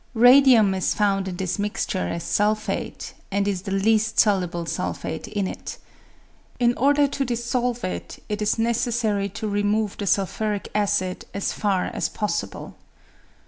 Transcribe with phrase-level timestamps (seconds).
[0.15, 5.45] Radium is found in this mixture as sulphate, and is the least soluble sulphate in
[5.45, 5.77] it.
[6.59, 11.85] In order to dissolve it, it is necessary to remove the sulphuric acid as far
[11.85, 12.77] as possible.